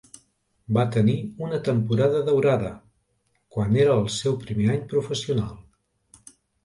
[0.77, 1.17] Va tenir
[1.47, 2.71] una temporada "daurada",
[3.57, 5.55] quan era el seu primer any professional.